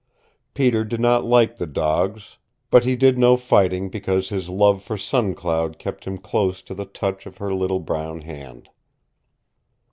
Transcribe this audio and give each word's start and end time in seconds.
Peter 0.55 0.83
did 0.83 0.99
not 0.99 1.25
like 1.25 1.57
the 1.57 1.67
dogs, 1.67 2.39
but 2.71 2.83
he 2.83 2.95
did 2.95 3.19
no 3.19 3.37
fighting 3.37 3.87
because 3.87 4.29
his 4.29 4.49
love 4.49 4.81
for 4.81 4.97
Sun 4.97 5.35
Cloud 5.35 5.77
kept 5.77 6.05
him 6.05 6.17
close 6.17 6.63
to 6.63 6.73
the 6.73 6.85
touch 6.85 7.27
of 7.27 7.37
her 7.37 7.53
little 7.53 7.79
brown 7.79 8.21
hand. 8.21 8.69